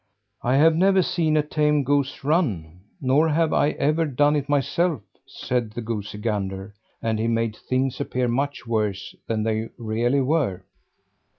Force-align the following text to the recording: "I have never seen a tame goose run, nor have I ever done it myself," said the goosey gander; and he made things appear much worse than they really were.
"I 0.41 0.55
have 0.55 0.75
never 0.75 1.03
seen 1.03 1.37
a 1.37 1.43
tame 1.43 1.83
goose 1.83 2.23
run, 2.23 2.79
nor 2.99 3.29
have 3.29 3.53
I 3.53 3.69
ever 3.73 4.05
done 4.07 4.35
it 4.35 4.49
myself," 4.49 5.03
said 5.27 5.69
the 5.73 5.81
goosey 5.83 6.17
gander; 6.17 6.73
and 7.03 7.19
he 7.19 7.27
made 7.27 7.55
things 7.55 8.01
appear 8.01 8.27
much 8.27 8.65
worse 8.65 9.13
than 9.27 9.43
they 9.43 9.69
really 9.77 10.21
were. 10.21 10.63